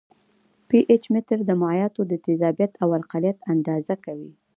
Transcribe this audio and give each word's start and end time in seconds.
پي 0.67 0.77
ایچ 0.89 1.03
متر 1.13 1.39
د 1.45 1.51
مایعاتو 1.61 2.01
تیزابیت 2.25 2.71
او 2.83 2.89
القلیت 2.97 3.37
اندازه 3.53 3.95
کوي. 4.05 4.31